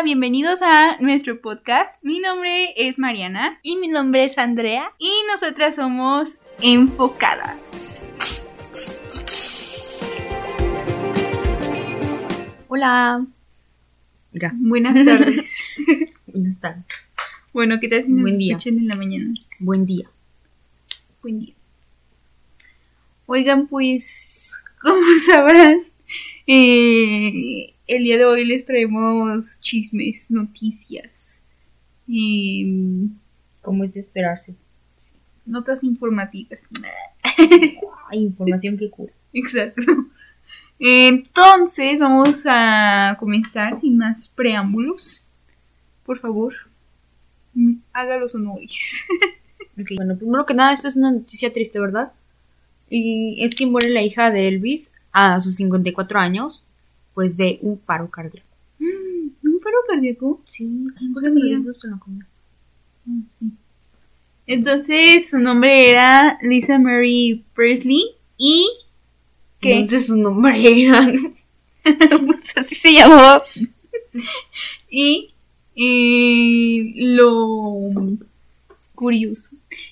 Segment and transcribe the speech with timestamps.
[0.00, 1.94] Hola, bienvenidos a nuestro podcast.
[2.02, 4.92] Mi nombre es Mariana Y mi nombre es Andrea.
[4.98, 8.00] y nosotras somos enfocadas.
[12.68, 13.26] Hola.
[14.32, 15.58] Mira, Buenas tardes.
[16.26, 16.84] buenas tardes.
[17.52, 18.56] bueno, ¿qué tal si nos Buen día.
[18.56, 19.34] escuchan en la mañana?
[19.58, 20.08] Buen día.
[21.22, 21.54] Buen día.
[23.26, 25.82] Oigan, pues, como sabrán,
[26.46, 31.44] eh, el día de hoy les traemos chismes, noticias,
[32.08, 32.66] eh,
[33.62, 34.54] ¿Cómo es de esperarse?
[35.50, 36.60] notas informativas.
[38.10, 39.12] Hay información que cura.
[39.32, 39.82] Exacto.
[40.78, 45.22] Entonces, vamos a comenzar sin más preámbulos.
[46.04, 46.54] Por favor,
[47.92, 48.70] haga los honores.
[49.96, 52.12] Bueno, primero que nada, esto es una noticia triste, ¿verdad?
[52.90, 56.64] Y es que muere la hija de Elvis a sus 54 años,
[57.14, 58.46] pues de un paro cardíaco.
[58.78, 60.42] Mm, ¿Un paro cardíaco?
[60.48, 60.86] Sí,
[61.88, 62.26] la comida.
[63.04, 63.50] Mm, sí.
[64.46, 68.02] Entonces, su nombre era Lisa Mary Presley
[68.36, 68.68] y...
[69.60, 69.74] ¿Qué?
[69.74, 71.12] Entonces su nombre era...
[72.26, 73.44] pues así se llamaba.
[74.90, 75.32] y
[75.76, 77.90] eh, lo
[78.94, 79.50] curioso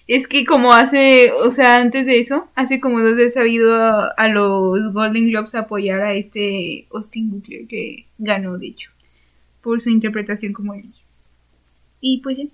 [0.09, 3.77] es que como hace, o sea, antes de eso, hace como dos veces ha habido
[3.77, 8.91] a, los Golden Globes a apoyar a este Austin Butler que ganó, de hecho,
[9.63, 10.97] por su interpretación como Elvis.
[12.01, 12.45] Y pues ya.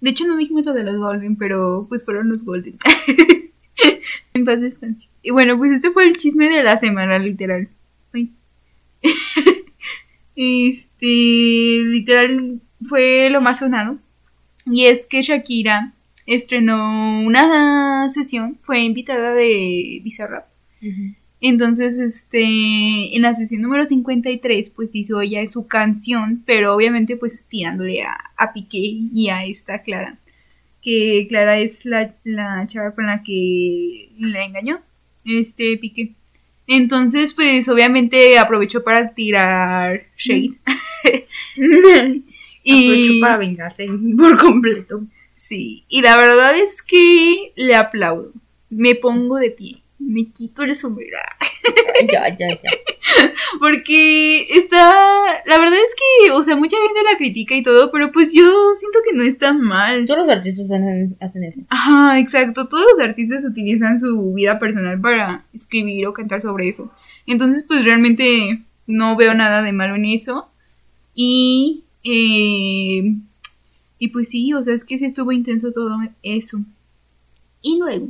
[0.00, 2.76] De hecho no dijimos lo de los Golden, pero pues fueron los Golden.
[4.34, 5.08] en paz descanse.
[5.22, 7.68] Y bueno, pues este fue el chisme de la semana, literal.
[10.36, 13.98] Este, literal, fue lo más sonado.
[14.66, 15.93] Y es que Shakira
[16.26, 20.46] estrenó una sesión, fue invitada de Bizarrap.
[21.40, 27.44] Entonces, este, en la sesión número 53, pues hizo ella su canción, pero obviamente pues
[27.48, 30.18] tirándole a, a Piqué y a esta Clara.
[30.82, 34.80] Que Clara es la, la chava con la que la engañó,
[35.24, 36.12] este Piqué.
[36.66, 40.54] Entonces, pues obviamente aprovechó para tirar shade.
[42.64, 43.86] y Aprovechó para vengarse
[44.16, 45.02] por completo.
[45.46, 48.32] Sí, y la verdad es que le aplaudo.
[48.70, 51.18] Me pongo de pie, me quito el sombrero.
[52.12, 52.70] Ya, ya, ya.
[53.60, 54.92] Porque está.
[55.46, 58.74] La verdad es que, o sea, mucha gente la critica y todo, pero pues yo
[58.74, 60.04] siento que no es tan mal.
[60.06, 61.60] Todos los artistas hacen, hacen eso.
[61.68, 62.68] Ajá, exacto.
[62.68, 66.90] Todos los artistas utilizan su vida personal para escribir o cantar sobre eso.
[67.26, 70.48] Entonces, pues realmente no veo nada de malo en eso.
[71.14, 71.84] Y.
[72.02, 73.14] eh,
[74.04, 76.58] y pues sí, o sea, es que sí estuvo intenso todo eso.
[77.62, 78.08] Y luego,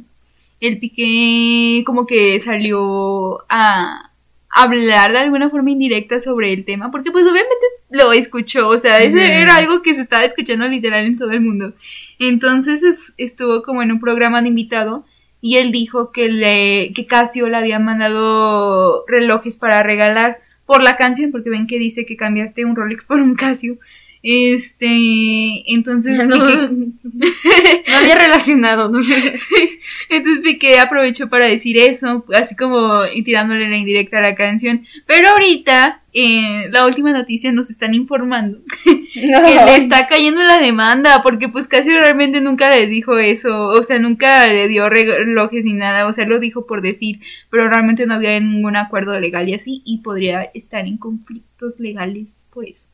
[0.58, 4.10] el Piqué como que salió a
[4.50, 8.98] hablar de alguna forma indirecta sobre el tema, porque pues obviamente lo escuchó, o sea,
[8.98, 11.74] ese era algo que se estaba escuchando literal en todo el mundo.
[12.18, 12.82] Entonces
[13.16, 15.04] estuvo como en un programa de invitado
[15.40, 20.96] y él dijo que le que Casio le había mandado relojes para regalar por la
[20.96, 23.78] canción, porque ven que dice que cambiaste un Rolex por un Casio.
[24.26, 26.36] Este, entonces No,
[27.94, 29.00] había relacionado, ¿no?
[30.08, 34.86] entonces Piqué aprovechó para decir eso, así como tirándole la indirecta a la canción.
[35.06, 38.60] Pero ahorita, eh, la última noticia nos están informando
[39.12, 43.82] que le está cayendo la demanda, porque pues casi realmente nunca le dijo eso, o
[43.82, 47.20] sea, nunca le dio relojes ni nada, o sea, lo dijo por decir,
[47.50, 52.28] pero realmente no había ningún acuerdo legal y así, y podría estar en conflictos legales
[52.50, 52.86] por eso.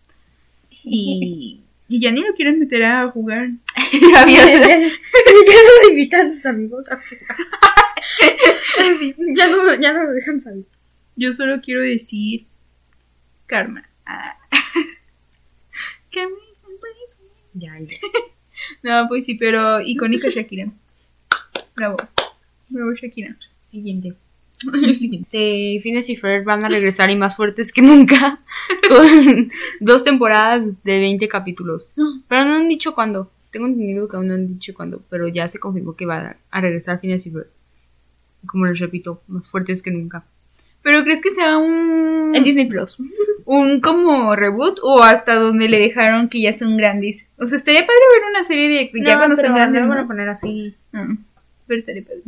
[0.85, 3.51] Y, y ya ni lo quieren meter a jugar.
[3.93, 7.37] ya, no invitan a sus amigos a jugar.
[9.37, 10.65] Ya no, ya no me dejan salir.
[11.17, 12.47] Yo solo quiero decir
[13.47, 13.89] karma.
[14.07, 14.37] Ah.
[16.13, 16.93] Karma is a way.
[17.55, 17.99] Ya, ya.
[18.83, 20.71] No, pues sí, pero icónica Shakira.
[21.75, 21.97] Bravo.
[22.69, 23.37] Bravo Shakira.
[23.71, 24.15] Siguiente.
[25.13, 28.41] Este, Phineas y Ferb van a regresar y más fuertes que nunca
[28.89, 29.51] con
[29.81, 31.91] dos temporadas de 20 capítulos.
[32.29, 33.31] Pero no han dicho cuándo.
[33.51, 36.61] Tengo entendido que aún no han dicho cuándo, pero ya se confirmó que va a,
[36.61, 37.49] regresar Phineas y Ferb.
[38.47, 40.25] Como les repito, más fuertes que nunca.
[40.83, 42.97] ¿Pero crees que sea un, En Disney Plus.
[43.45, 47.23] un como reboot o hasta donde le dejaron que ya son grandes?
[47.39, 49.81] O sea, estaría padre ver una serie de ya cuando son grandes.
[49.81, 49.95] lo ¿no?
[49.95, 50.75] van a poner así.
[50.93, 51.15] Mm,
[51.67, 52.23] pero estaría padre.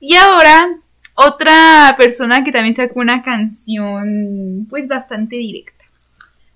[0.00, 0.76] Y ahora,
[1.14, 5.84] otra persona que también sacó una canción, pues bastante directa.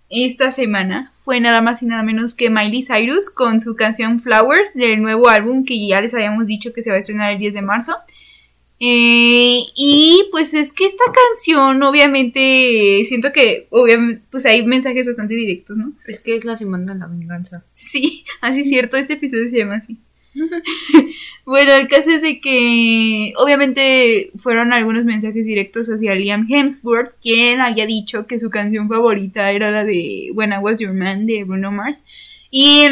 [0.09, 4.75] Esta semana fue nada más y nada menos que Miley Cyrus con su canción Flowers
[4.75, 7.55] del nuevo álbum que ya les habíamos dicho que se va a estrenar el 10
[7.55, 7.97] de marzo.
[8.79, 15.35] Eh, y pues es que esta canción, obviamente, siento que obviamente, pues hay mensajes bastante
[15.35, 15.93] directos, ¿no?
[16.07, 17.65] Es que es la semana de la venganza.
[17.75, 19.99] Sí, así es cierto, este episodio se llama así.
[21.45, 27.61] bueno, el caso es de que obviamente fueron algunos mensajes directos hacia Liam Hemsworth, quien
[27.61, 31.45] había dicho que su canción favorita era la de When I Was Your Man de
[31.45, 32.03] Bruno Mars.
[32.55, 32.85] Y,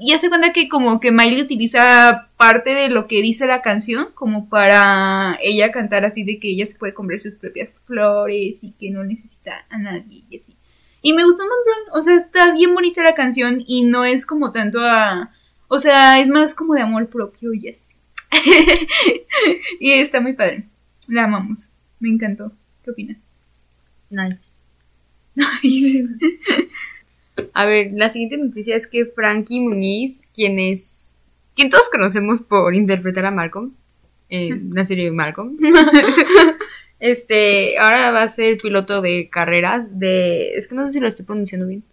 [0.00, 4.08] y hace cuenta que como que Miley utiliza parte de lo que dice la canción
[4.14, 8.72] como para ella cantar así de que ella se puede comprar sus propias flores y
[8.72, 10.54] que no necesita a nadie y así.
[11.00, 14.26] Y me gustó un montón, o sea, está bien bonita la canción y no es
[14.26, 15.30] como tanto a...
[15.68, 17.94] O sea, es más como de amor propio y así.
[19.80, 20.64] y está muy padre.
[21.08, 21.70] La amamos.
[22.00, 22.52] Me encantó.
[22.84, 23.18] ¿Qué opinas?
[24.10, 24.38] Nice.
[27.52, 31.10] A ver, la siguiente noticia es que Frankie Muniz, quien es.
[31.54, 33.72] quien todos conocemos por interpretar a Malcolm,
[34.28, 35.56] en la serie de Malcolm.
[37.00, 40.54] este, ahora va a ser piloto de carreras de.
[40.54, 41.84] Es que no sé si lo estoy pronunciando bien.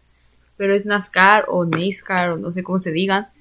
[0.56, 3.32] Pero es NASCAR o NASCAR o no sé cómo se diga.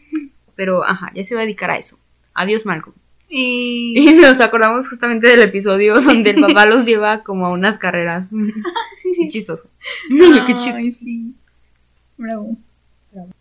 [0.62, 1.98] Pero ajá, ya se va a dedicar a eso.
[2.34, 2.94] Adiós, Malcolm.
[3.28, 3.94] Y...
[3.98, 8.28] Y nos acordamos justamente del episodio donde el papá los lleva como a unas carreras.
[9.02, 9.22] sí, sí.
[9.22, 9.68] Qué chistoso.
[10.08, 10.98] Ay, Qué chistoso.
[11.00, 11.34] sí.
[12.16, 12.56] Bravo.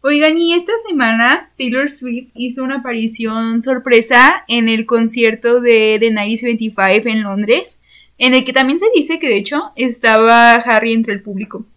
[0.01, 6.09] Oigan, y esta semana Taylor Swift hizo una aparición sorpresa en el concierto de The
[6.09, 7.79] 1975 en Londres,
[8.17, 11.67] en el que también se dice que de hecho estaba Harry entre el público.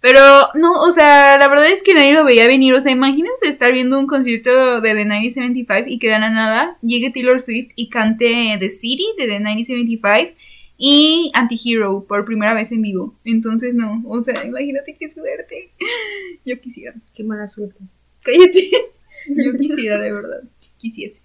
[0.00, 0.20] Pero
[0.54, 2.74] no, o sea, la verdad es que nadie lo veía venir.
[2.74, 6.78] O sea, imagínense estar viendo un concierto de The 1975 y que de la nada
[6.82, 10.36] llegue Taylor Swift y cante The City de The 1975
[10.78, 13.14] y Antihero por primera vez en vivo.
[13.24, 15.70] Entonces, no, o sea, imagínate qué suerte.
[16.44, 16.94] Yo quisiera.
[17.14, 17.78] Qué mala suerte.
[18.22, 18.70] Cállate.
[19.28, 20.42] Yo quisiera, de verdad.
[20.78, 21.20] Quisiese.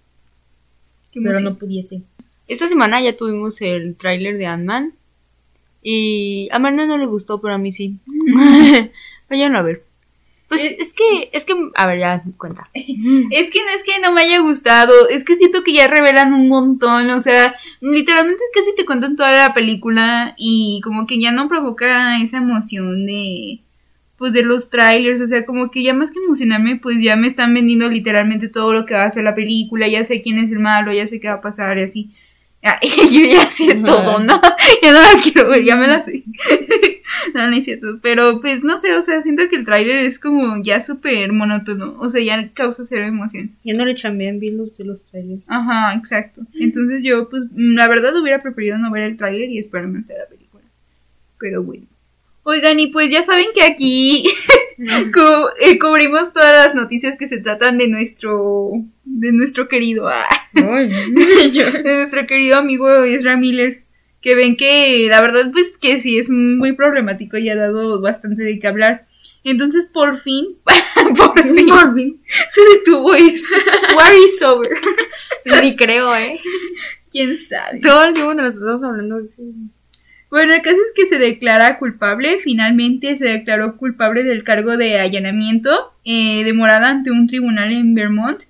[1.12, 2.02] Qué Pero no pudiese.
[2.48, 4.94] Esta semana ya tuvimos el tráiler de Ant-Man.
[5.82, 7.96] Y a Marna no le gustó, pero a mí sí.
[9.28, 9.84] Vayan a ver.
[10.52, 12.68] Pues es que, es que, a ver, ya cuenta.
[12.74, 16.34] Es que no es que no me haya gustado, es que siento que ya revelan
[16.34, 21.32] un montón, o sea, literalmente casi te cuentan toda la película y como que ya
[21.32, 23.60] no provoca esa emoción de
[24.18, 27.28] pues de los trailers, o sea, como que ya más que emocionarme, pues ya me
[27.28, 30.52] están vendiendo literalmente todo lo que va a hacer la película, ya sé quién es
[30.52, 32.10] el malo, ya sé qué va a pasar y así.
[32.64, 32.78] Ah,
[33.10, 34.40] yo ya sé todo, ¿no?
[34.82, 36.22] Ya no la quiero ver, ya me la sé.
[37.34, 37.98] no, no es cierto.
[38.02, 41.96] Pero pues no sé, o sea, siento que el tráiler es como ya súper monótono.
[41.98, 43.50] O sea, ya causa cero emoción.
[43.64, 45.42] Ya no le chambean bien los de los trailers.
[45.48, 46.42] Ajá, exacto.
[46.54, 50.02] Entonces yo, pues, mm, la verdad hubiera preferido no ver el tráiler y esperarme a
[50.02, 50.62] hacer la película.
[51.38, 51.84] Pero bueno.
[52.44, 54.24] Oigan, y pues ya saben que aquí
[54.76, 58.70] cu- eh, cubrimos todas las noticias que se tratan de nuestro,
[59.04, 63.82] de nuestro querido, ah, de nuestro querido amigo Ezra Miller.
[64.20, 68.44] Que ven que la verdad, pues que sí es muy problemático y ha dado bastante
[68.44, 69.06] de qué hablar.
[69.44, 70.56] Entonces, por fin,
[71.16, 72.20] por fin,
[72.50, 73.48] se detuvo eso.
[73.96, 74.70] War is over.
[75.60, 76.38] Ni creo, ¿eh?
[77.10, 77.80] ¿Quién sabe?
[77.80, 79.42] Todo el tiempo nos estamos hablando de eso.
[80.30, 82.38] Bueno, el caso es que se declara culpable.
[82.42, 87.94] Finalmente se declaró culpable del cargo de allanamiento eh, de morada ante un tribunal en
[87.94, 88.44] Vermont.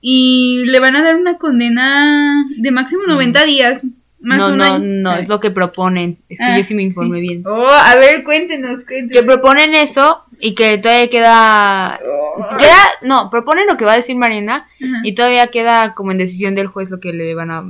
[0.00, 3.82] Y le van a dar una condena de máximo 90 días.
[4.20, 6.18] Más No, no, no, es lo que proponen.
[6.28, 7.28] Es que Ah, yo sí me informé sí.
[7.28, 7.42] bien.
[7.46, 9.24] Oh, a ver, cuéntenos, Que cuéntenos.
[9.24, 12.00] proponen eso y que todavía queda...
[12.04, 12.56] Oh.
[12.58, 14.66] Queda, no, proponen lo que va a decir Mariana
[15.04, 17.64] y todavía queda como en decisión del juez lo que le van a...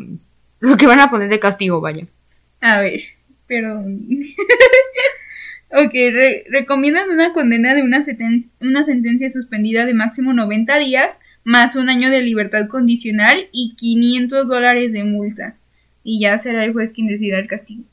[0.60, 2.04] Lo que van a poner de castigo, vaya.
[2.60, 3.00] A ver,
[3.46, 3.80] pero...
[5.70, 8.04] ok, re- recomiendan una condena de una,
[8.60, 11.14] una sentencia suspendida de máximo 90 días,
[11.44, 15.56] más un año de libertad condicional y 500 dólares de multa.
[16.04, 17.84] Y ya será el juez quien decida el castigo.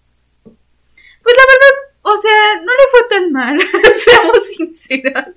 [0.44, 3.60] Pues la verdad, o sea, no le fue tan mal,
[4.06, 5.30] seamos sinceras.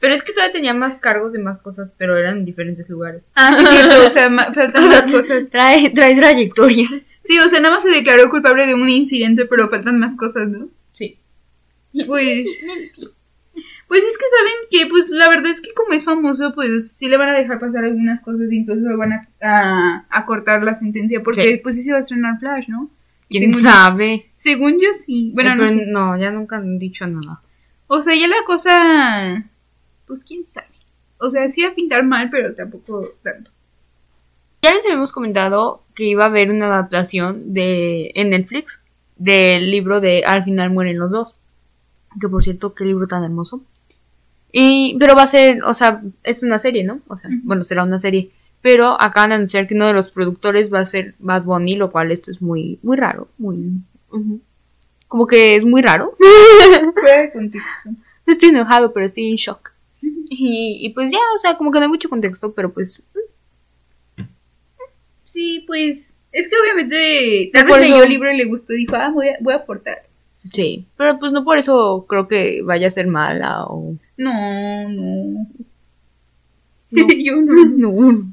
[0.00, 3.22] Pero es que todavía tenía más cargos de más cosas, pero eran en diferentes lugares.
[3.34, 3.50] Ah,
[4.06, 5.50] o sea, faltan más cosas.
[5.50, 6.88] Trae, trae trayectoria.
[7.24, 10.48] Sí, o sea, nada más se declaró culpable de un incidente, pero faltan más cosas,
[10.48, 10.68] ¿no?
[10.92, 11.18] Sí.
[12.06, 12.46] Pues,
[13.88, 17.06] pues es que saben que, pues la verdad es que como es famoso, pues sí
[17.08, 20.74] le van a dejar pasar algunas cosas, incluso le van a, a, a cortar la
[20.74, 22.90] sentencia, porque pues sí se va a estrenar Flash, ¿no?
[23.28, 24.26] ¿Quién Según yo- sabe?
[24.38, 25.86] Según yo sí, bueno, Eh, no sé.
[25.86, 27.40] no, ya nunca han dicho nada.
[27.88, 29.44] O sea, ya la cosa,
[30.06, 30.66] pues quién sabe.
[31.18, 33.50] O sea, sí va a pintar mal, pero tampoco tanto.
[34.62, 38.82] Ya les habíamos comentado que iba a haber una adaptación de en Netflix
[39.16, 41.34] del libro de Al final mueren los dos.
[42.20, 43.62] Que por cierto, qué libro tan hermoso.
[44.58, 47.00] Y, pero va a ser, o sea, es una serie, ¿no?
[47.08, 48.30] O sea, bueno, será una serie.
[48.62, 51.92] Pero acaban de anunciar que uno de los productores va a ser Bad Bunny, lo
[51.92, 53.58] cual esto es muy, muy raro, muy...
[55.08, 56.14] Como que es muy raro.
[56.94, 57.90] Fuera de contexto.
[57.90, 59.72] No estoy enojado, pero estoy en shock.
[60.00, 62.98] Y, y pues ya, o sea, como que no hay mucho contexto, pero pues
[65.26, 66.14] Sí, pues.
[66.32, 67.50] Es que obviamente.
[67.52, 69.58] Tal vez leyó el libro y le gustó y dijo, ah, voy a, voy a
[69.58, 70.06] aportar.
[70.52, 70.86] Sí.
[70.96, 73.96] Pero pues no por eso creo que vaya a ser mala o...
[74.16, 75.46] No, no.
[76.90, 77.06] No.
[77.24, 77.52] Yo no.
[77.76, 78.32] No.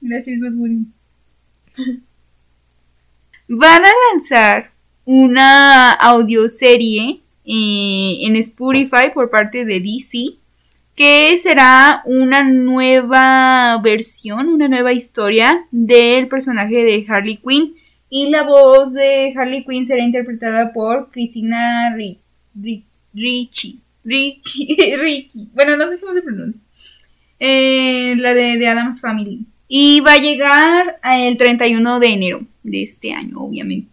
[0.00, 0.52] Gracias, Bad.
[3.48, 4.72] Van a lanzar
[5.04, 10.36] una audioserie eh, en Spotify por parte de DC
[10.94, 17.76] que será una nueva versión, una nueva historia del personaje de Harley Quinn
[18.10, 22.18] y la voz de Harley Quinn será interpretada por Cristina Ri-
[22.58, 22.84] Ri-
[23.14, 23.80] Ricci.
[24.04, 25.48] Ricci, Ricci.
[25.54, 26.60] Bueno, no sé cómo se pronuncia.
[27.40, 29.46] Eh, la de, de Adams Family.
[29.68, 33.90] Y va a llegar el 31 de enero de este año, obviamente.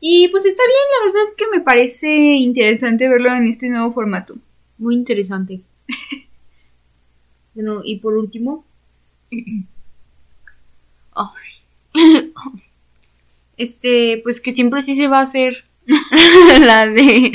[0.00, 4.36] Y pues está bien, la verdad que me parece interesante verlo en este nuevo formato.
[4.78, 5.60] Muy interesante.
[7.54, 8.64] bueno, y por último...
[11.14, 11.52] Ay.
[13.56, 15.64] Este, pues que siempre sí se va a hacer
[16.60, 17.32] la de,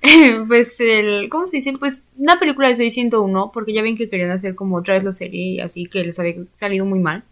[0.48, 1.72] pues el, ¿cómo se dice?
[1.78, 5.04] Pues una película de Soy 101, porque ya ven que querían hacer como otra vez
[5.04, 7.24] la serie y así que les había salido muy mal.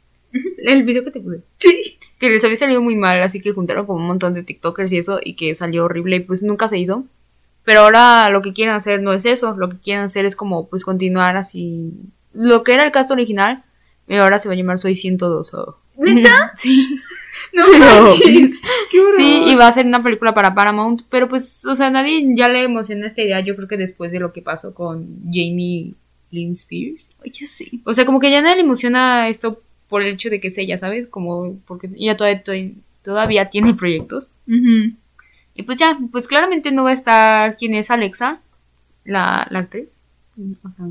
[0.65, 1.41] El video que te puse.
[1.59, 1.99] Sí.
[2.21, 4.99] Que les había salido muy mal, así que juntaron como un montón de TikTokers y
[4.99, 7.07] eso, y que salió horrible y pues nunca se hizo.
[7.65, 10.69] Pero ahora lo que quieren hacer no es eso, lo que quieren hacer es como
[10.69, 11.95] pues continuar así.
[12.33, 13.65] Lo que era el cast original,
[14.07, 15.55] y ahora se va a llamar Soy 102.
[15.55, 15.77] oh.
[15.97, 16.53] ¿Neta?
[16.59, 17.01] Sí.
[17.53, 18.59] No manches.
[18.91, 19.21] Qué horror.
[19.21, 22.49] Sí, y va a ser una película para Paramount, pero pues, o sea, nadie ya
[22.49, 25.95] le emociona esta idea, yo creo que después de lo que pasó con Jamie
[26.31, 27.09] Lynn Spears.
[27.23, 27.83] Oye, sí.
[27.85, 30.59] O sea, como que ya nadie le emociona esto por el hecho de que es
[30.59, 31.07] ella, ¿sabes?
[31.07, 32.43] Como porque ella todavía,
[33.03, 34.31] todavía, tiene proyectos.
[34.47, 38.41] Y pues ya, pues claramente no va a estar quién es Alexa,
[39.05, 39.91] la, la actriz.
[40.63, 40.87] O sea.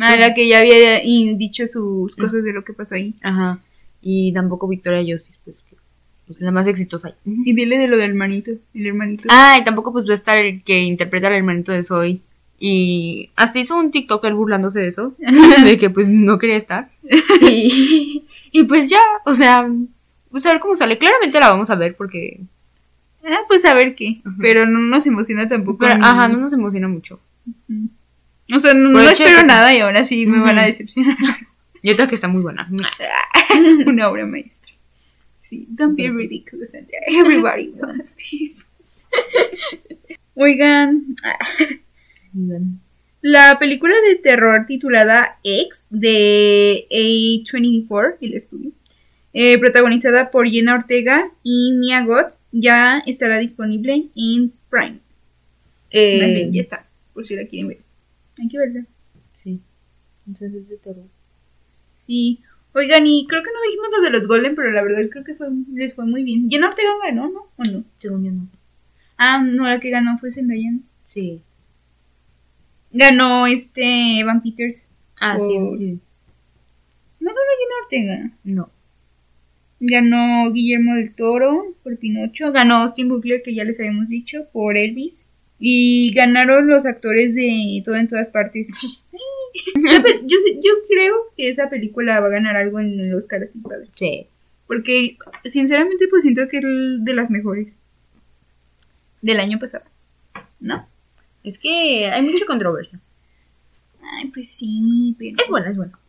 [0.00, 1.00] Ah, la que ya había
[1.36, 3.14] dicho sus cosas de lo que pasó ahí.
[3.22, 3.60] ajá.
[4.02, 5.62] Y tampoco Victoria Justice, pues,
[6.26, 7.14] pues la más exitosa.
[7.24, 8.52] Y dile de lo del hermanito.
[8.74, 9.24] El hermanito.
[9.30, 12.20] Ah, y tampoco pues va a estar el que interpreta al hermanito de Zoe.
[12.58, 15.14] Y hasta hizo un TikTok él burlándose de eso,
[15.64, 16.90] de que pues no quería estar.
[17.42, 19.68] Y, y pues ya, o sea,
[20.30, 20.98] pues a ver cómo sale.
[20.98, 22.40] Claramente la vamos a ver porque...
[23.24, 24.20] Ah, pues a ver qué.
[24.40, 25.78] Pero no nos emociona tampoco.
[25.78, 27.18] Pero, ni- ajá, no nos emociona mucho.
[28.54, 31.16] O sea, no, espero nada y ahora sí me van a decepcionar.
[31.82, 32.70] Yo creo que está muy buena.
[33.86, 34.72] Una obra maestra.
[35.40, 37.00] Sí, don't be ridiculous, Andrea.
[37.06, 38.56] Everybody wants this.
[40.34, 41.16] Oigan,
[43.20, 48.70] la película de terror titulada X de A24, el estudio,
[49.32, 55.00] eh, protagonizada por Jenna Ortega y Mia Goth, ya estará disponible en Prime.
[55.90, 57.78] Eh, ya está, por si la quieren ver.
[58.38, 58.86] Hay que verla.
[59.34, 59.60] sí.
[60.26, 61.06] Entonces es de terror.
[62.10, 62.40] Sí.
[62.74, 65.36] Oigan, y creo que no dijimos lo de los Golden, pero la verdad creo que
[65.36, 66.50] fue, les fue muy bien.
[66.50, 67.46] Jenna Ortega ganó, ¿no?
[67.56, 67.84] ¿O no?
[67.98, 68.48] Según yo no.
[69.16, 70.72] Ah, no, la que ganó fue Zendaya.
[71.14, 71.40] Sí.
[72.90, 74.82] Ganó este Evan Peters.
[75.20, 76.00] Ah, sí, sí.
[77.20, 78.30] No ganó Jenna Ortega.
[78.42, 78.70] No.
[79.78, 82.50] Ganó Guillermo del Toro por Pinocho.
[82.50, 85.28] Ganó Austin Butler, que ya les habíamos dicho, por Elvis.
[85.60, 88.68] Y ganaron los actores de Todo en Todas Partes.
[90.26, 93.88] Yo, creo que esa película va a ganar algo en el Oscar así padre.
[93.96, 94.26] Sí.
[94.66, 97.76] Porque, sinceramente, pues siento que es de las mejores
[99.22, 99.84] del año pasado.
[100.60, 100.86] ¿No?
[101.42, 103.00] Es que hay mucha controversia.
[104.02, 105.36] Ay, pues sí, pero...
[105.42, 106.00] Es buena, es buena.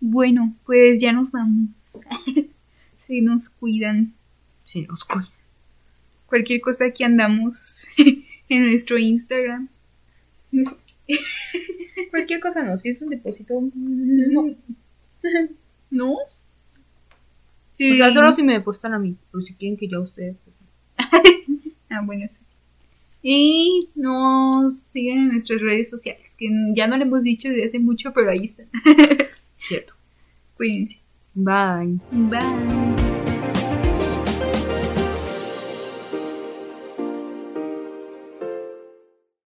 [0.00, 1.70] Bueno, pues ya nos vamos.
[3.06, 4.12] Se nos cuidan.
[4.64, 5.28] Sí, nos cuida.
[6.26, 7.82] Cualquier cosa que andamos
[8.48, 9.68] en nuestro Instagram.
[12.10, 14.54] Cualquier cosa no, si es un depósito, No.
[15.90, 16.16] ¿No?
[17.78, 18.00] Sí.
[18.00, 20.36] O sea, solo si me depositan a mí, pero si quieren que yo a ustedes.
[20.44, 20.56] pues,
[21.90, 22.50] Ah, bueno, eso sí.
[23.22, 27.78] Y nos siguen en nuestras redes sociales, que ya no le hemos dicho desde hace
[27.78, 28.68] mucho, pero ahí están.
[29.68, 29.94] Cierto.
[30.56, 30.98] Cuídense.
[31.34, 31.98] Bye.
[32.12, 32.85] Bye.